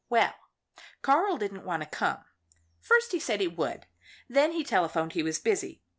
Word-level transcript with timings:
Well, 0.09 0.33
Karl 1.03 1.37
didn't 1.37 1.63
want 1.63 1.83
to 1.83 1.87
come. 1.89 2.25
First 2.79 3.11
he 3.11 3.19
said 3.19 3.39
he 3.39 3.47
would, 3.47 3.83
and 4.27 4.35
then 4.35 4.51
he 4.53 4.63
telephoned 4.63 5.13
he 5.13 5.21
was 5.21 5.37
busy. 5.37 5.83